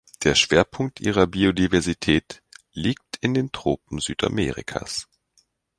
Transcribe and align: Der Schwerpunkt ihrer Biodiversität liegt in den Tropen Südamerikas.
Der 0.23 0.33
Schwerpunkt 0.33 0.99
ihrer 0.99 1.27
Biodiversität 1.27 2.41
liegt 2.73 3.17
in 3.17 3.35
den 3.35 3.51
Tropen 3.51 3.99
Südamerikas. 3.99 5.07